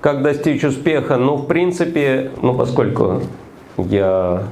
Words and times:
Как 0.00 0.22
достичь 0.22 0.62
успеха? 0.62 1.16
Ну, 1.16 1.36
в 1.36 1.46
принципе, 1.46 2.30
ну, 2.40 2.54
поскольку 2.54 3.22
я 3.76 4.44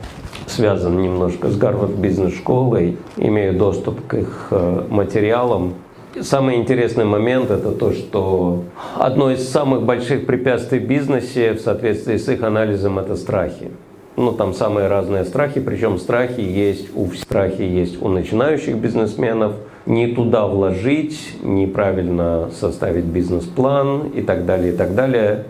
связан 0.47 1.01
немножко 1.01 1.49
с 1.49 1.57
Гарвард 1.57 1.93
бизнес-школой, 1.93 2.97
имею 3.17 3.57
доступ 3.57 4.05
к 4.09 4.15
их 4.15 4.49
э, 4.51 4.83
материалам. 4.89 5.75
Самый 6.21 6.57
интересный 6.57 7.05
момент– 7.05 7.51
это 7.53 7.71
то, 7.71 7.93
что 7.93 8.65
одно 8.97 9.31
из 9.31 9.49
самых 9.49 9.85
больших 9.85 10.27
препятствий 10.27 10.81
в 10.81 10.87
бизнесе 10.87 11.53
в 11.53 11.61
соответствии 11.61 12.17
с 12.17 12.29
их 12.29 12.43
анализом– 12.43 12.99
это 13.01 13.15
страхи. 13.15 13.71
Ну, 14.17 14.33
там 14.33 14.53
самые 14.53 14.89
разные 14.89 15.25
страхи, 15.25 15.61
причем 15.61 15.99
страхи 15.99 16.41
есть 16.41 16.89
у 16.97 17.07
страхи 17.13 17.63
есть 17.63 18.03
у 18.03 18.09
начинающих 18.09 18.77
бизнесменов– 18.77 19.53
не 19.87 20.09
туда 20.09 20.47
вложить, 20.47 21.37
неправильно 21.43 22.51
составить 22.51 23.05
бизнес-план 23.05 24.09
и 24.09 24.23
так 24.23 24.45
далее, 24.45 24.75
и 24.75 24.77
так 24.77 24.95
далее. 24.95 25.45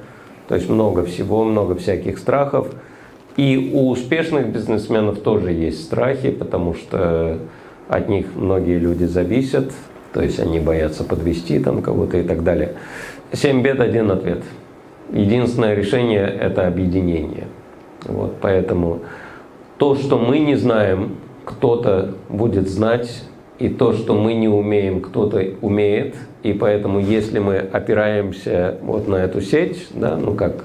То 0.49 0.55
есть 0.55 0.69
много 0.69 1.05
всего, 1.05 1.43
много 1.45 1.75
всяких 1.75 2.19
страхов. 2.19 2.69
И 3.37 3.73
у 3.75 3.91
успешных 3.91 4.49
бизнесменов 4.49 5.21
тоже 5.21 5.53
есть 5.53 5.85
страхи, 5.85 6.31
потому 6.31 6.75
что 6.75 7.39
от 7.89 8.09
них 8.09 8.27
многие 8.35 8.79
люди 8.79 9.05
зависят, 9.05 9.73
то 10.13 10.23
есть 10.23 10.41
они 10.41 10.61
боятся 10.61 11.05
подвести 11.05 11.59
там 11.59 11.83
кого-то 11.83 12.19
и 12.19 12.23
так 12.23 12.43
далее. 12.43 12.75
Семь 13.33 13.63
бед, 13.63 13.81
один 13.81 14.11
ответ. 14.11 14.43
Единственное 15.13 15.75
решение– 15.75 16.27
это 16.41 16.67
объединение. 16.67 17.47
Вот, 18.05 18.37
поэтому 18.41 19.01
то, 19.79 19.95
что 19.95 20.19
мы 20.19 20.39
не 20.39 20.57
знаем, 20.57 21.17
кто-то 21.45 22.15
будет 22.29 22.69
знать, 22.69 23.23
и 23.59 23.69
то, 23.69 23.93
что 23.93 24.15
мы 24.15 24.35
не 24.35 24.49
умеем, 24.49 25.01
кто-то 25.01 25.43
умеет, 25.61 26.15
и 26.43 26.53
поэтому 26.53 27.01
если 27.01 27.39
мы 27.39 27.57
опираемся 27.57 28.77
вот 28.83 29.09
на 29.09 29.17
эту 29.17 29.41
сеть, 29.41 29.89
да, 29.95 30.17
ну 30.17 30.35
как 30.35 30.65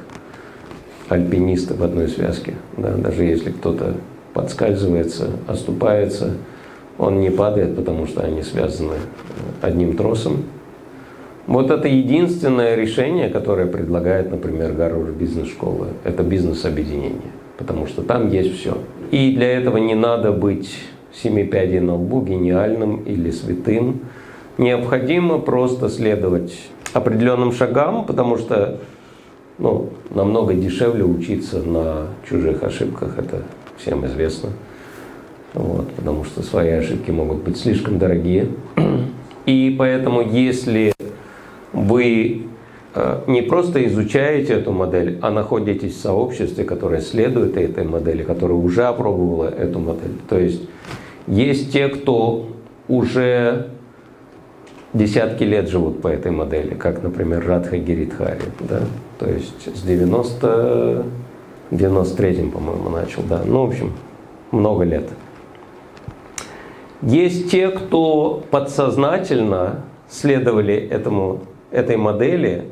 альпинисты 1.10 1.74
в 1.74 1.84
одной 1.84 2.08
связке, 2.08 2.56
да, 2.78 2.92
даже 2.96 3.24
если 3.24 3.52
кто-то 3.52 3.96
подскальзывается, 4.34 5.30
оступается, 5.48 6.36
он 6.98 7.20
не 7.20 7.30
падает, 7.30 7.76
потому 7.76 8.06
что 8.08 8.22
они 8.22 8.44
связаны 8.44 8.96
одним 9.62 9.96
тросом. 9.96 10.44
Вот 11.48 11.72
это 11.72 11.88
единственное 11.88 12.76
решение, 12.76 13.30
которое 13.30 13.66
предлагает, 13.66 14.30
например, 14.30 14.74
Гарвард 14.74 15.16
бизнес-школа. 15.16 15.88
Это 16.04 16.24
бизнес-объединение, 16.24 17.32
потому 17.58 17.88
что 17.88 18.04
там 18.04 18.30
есть 18.30 18.56
все. 18.60 18.78
И 19.10 19.34
для 19.36 19.52
этого 19.58 19.78
не 19.78 19.96
надо 19.96 20.32
быть 20.32 20.78
семи 21.14 21.44
пядей 21.44 21.80
на 21.80 21.96
лбу, 21.96 22.22
гениальным 22.22 23.04
или 23.04 23.32
святым. 23.32 24.02
Необходимо 24.58 25.40
просто 25.40 25.90
следовать 25.90 26.54
определенным 26.94 27.52
шагам, 27.52 28.06
потому 28.06 28.38
что 28.38 28.80
ну, 29.58 29.90
намного 30.10 30.54
дешевле 30.54 31.04
учиться 31.04 31.62
на 31.62 32.08
чужих 32.28 32.64
ошибках, 32.64 33.18
это 33.18 33.44
всем 33.78 34.06
известно. 34.06 34.50
Вот, 35.54 35.92
потому 35.92 36.24
что 36.24 36.42
свои 36.44 36.70
ошибки 36.70 37.12
могут 37.12 37.44
быть 37.44 37.58
слишком 37.58 38.00
дорогие. 38.00 38.48
И 39.46 39.76
поэтому, 39.78 40.22
если 40.22 40.94
вы 41.74 42.48
не 43.28 43.42
просто 43.42 43.86
изучаете 43.88 44.54
эту 44.54 44.72
модель, 44.72 45.18
а 45.22 45.32
находитесь 45.32 45.96
в 45.96 46.02
сообществе, 46.02 46.66
которое 46.66 47.02
следует 47.02 47.56
этой 47.58 47.86
модели, 47.86 48.24
которое 48.24 48.56
уже 48.56 48.84
опробовало 48.84 49.50
эту 49.50 49.80
модель, 49.80 50.16
то 50.28 50.38
есть 50.38 50.62
есть 51.28 51.72
те, 51.72 51.88
кто 51.88 52.48
уже 52.88 53.70
десятки 54.94 55.44
лет 55.44 55.70
живут 55.70 56.02
по 56.02 56.10
этой 56.10 56.32
модели, 56.32 56.74
как, 56.74 57.02
например, 57.02 57.46
Радха 57.48 57.78
Гиридхари, 57.78 58.42
да, 58.60 58.82
то 59.20 59.30
есть 59.30 59.78
с 59.78 59.82
90 59.84 61.06
93-м, 61.72 62.52
по-моему, 62.52 62.90
начал, 62.90 63.24
да, 63.24 63.42
ну, 63.46 63.66
в 63.66 63.70
общем, 63.70 63.94
много 64.52 64.84
лет. 64.84 65.10
Есть 67.02 67.50
те, 67.50 67.70
кто 67.70 68.44
подсознательно 68.52 69.84
следовали 70.10 70.76
этому, 70.76 71.40
этой 71.72 71.98
модели 71.98 72.66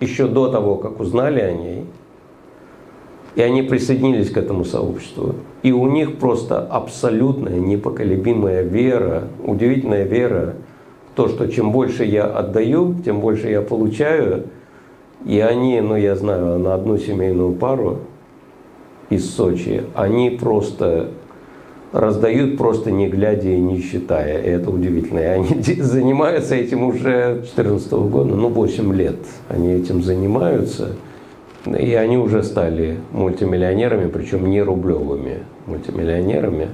еще 0.00 0.26
до 0.26 0.48
того, 0.48 0.76
как 0.76 1.00
узнали 1.00 1.40
о 1.40 1.52
ней, 1.52 1.84
и 3.34 3.42
они 3.42 3.62
присоединились 3.62 4.30
к 4.30 4.38
этому 4.38 4.64
сообществу. 4.64 5.34
И 5.62 5.72
у 5.72 5.86
них 5.88 6.16
просто 6.16 6.58
абсолютная 6.60 7.58
непоколебимая 7.58 8.62
вера, 8.62 9.24
удивительная 9.44 10.04
вера 10.04 10.54
в 11.12 11.16
то, 11.16 11.28
что 11.28 11.46
чем 11.46 11.70
больше 11.70 12.04
я 12.04 12.24
отдаю, 12.24 12.94
тем 13.04 13.20
больше 13.20 13.50
я 13.50 13.60
получаю. 13.60 14.44
И 15.24 15.40
они, 15.40 15.80
ну 15.80 15.96
я 15.96 16.14
знаю, 16.16 16.58
на 16.58 16.74
одну 16.74 16.98
семейную 16.98 17.52
пару 17.52 18.00
из 19.10 19.30
Сочи, 19.34 19.82
они 19.94 20.30
просто 20.30 21.10
раздают 21.92 22.58
просто 22.58 22.90
не 22.90 23.08
глядя 23.08 23.48
и 23.48 23.58
не 23.58 23.80
считая. 23.80 24.42
И 24.42 24.48
это 24.48 24.70
удивительно. 24.70 25.20
И 25.20 25.24
они 25.24 25.62
занимаются 25.62 26.54
этим 26.54 26.82
уже 26.82 27.34
2014 27.34 27.92
года, 27.92 28.34
ну 28.34 28.48
8 28.48 28.94
лет. 28.94 29.18
Они 29.48 29.72
этим 29.72 30.02
занимаются. 30.02 30.92
И 31.66 31.94
они 31.94 32.16
уже 32.16 32.42
стали 32.44 32.98
мультимиллионерами, 33.12 34.08
причем 34.08 34.48
не 34.48 34.62
рублевыми 34.62 35.38
мультимиллионерами. 35.66 36.68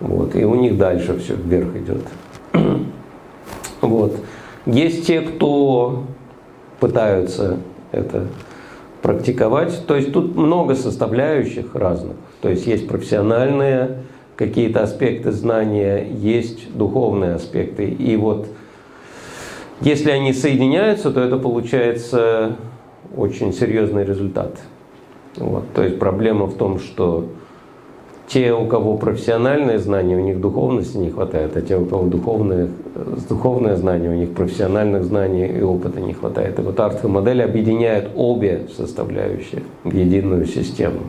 Вот. 0.00 0.36
И 0.36 0.44
у 0.44 0.54
них 0.54 0.76
дальше 0.76 1.18
все 1.18 1.34
вверх 1.34 1.76
идет. 1.76 2.02
Вот. 3.80 4.16
Есть 4.64 5.06
те, 5.06 5.20
кто 5.20 6.04
пытаются 6.80 7.58
это 7.92 8.28
практиковать. 9.02 9.86
То 9.86 9.94
есть 9.94 10.12
тут 10.12 10.36
много 10.36 10.74
составляющих 10.74 11.74
разных. 11.74 12.16
То 12.40 12.48
есть 12.48 12.66
есть 12.66 12.88
профессиональные 12.88 14.04
какие-то 14.36 14.82
аспекты 14.82 15.32
знания, 15.32 16.06
есть 16.10 16.76
духовные 16.76 17.34
аспекты. 17.34 17.86
И 17.86 18.16
вот 18.16 18.46
если 19.80 20.10
они 20.10 20.32
соединяются, 20.32 21.10
то 21.10 21.20
это 21.20 21.36
получается 21.36 22.56
очень 23.16 23.52
серьезный 23.52 24.04
результат. 24.04 24.58
Вот. 25.36 25.64
То 25.74 25.82
есть 25.82 25.98
проблема 25.98 26.46
в 26.46 26.54
том, 26.54 26.78
что 26.78 27.26
те, 28.26 28.52
у 28.52 28.66
кого 28.66 28.96
профессиональные 28.96 29.78
знания, 29.78 30.16
у 30.16 30.20
них 30.20 30.40
духовности 30.40 30.96
не 30.96 31.10
хватает, 31.10 31.56
а 31.56 31.60
те, 31.60 31.76
у 31.76 31.84
кого 31.84 32.06
духовные, 32.06 32.68
духовные 33.28 33.76
знания, 33.76 34.08
у 34.08 34.14
них 34.14 34.32
профессиональных 34.32 35.04
знаний 35.04 35.46
и 35.46 35.60
опыта 35.60 36.00
не 36.00 36.14
хватает. 36.14 36.58
И 36.58 36.62
вот 36.62 36.80
артха 36.80 37.08
модель 37.08 37.42
объединяет 37.42 38.10
обе 38.14 38.62
составляющие 38.76 39.62
в 39.82 39.94
единую 39.94 40.46
систему. 40.46 41.00